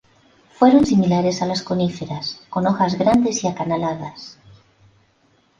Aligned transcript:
Fueron 0.57 0.83
similares 0.83 1.43
a 1.43 1.45
las 1.45 1.61
coníferas 1.61 2.41
con 2.49 2.65
hojas 2.65 2.95
grandes 2.97 3.43
y 3.43 3.47
acanalados. 3.47 4.39